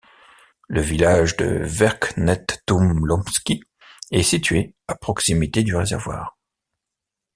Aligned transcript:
Le 0.67 0.81
village 0.81 1.37
de 1.37 1.45
Verkhnetoulomski 1.63 3.63
est 4.09 4.23
situé 4.23 4.73
à 4.87 4.95
proximité 4.95 5.61
du 5.61 5.75
réservoir. 5.75 6.39